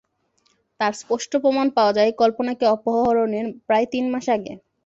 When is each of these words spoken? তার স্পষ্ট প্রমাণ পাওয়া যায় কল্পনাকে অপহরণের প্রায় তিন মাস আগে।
তার 0.79 0.93
স্পষ্ট 0.93 1.31
প্রমাণ 1.43 1.67
পাওয়া 1.77 1.93
যায় 1.97 2.11
কল্পনাকে 2.21 2.65
অপহরণের 2.67 3.45
প্রায় 3.67 3.87
তিন 3.93 4.05
মাস 4.13 4.25
আগে। 4.29 4.53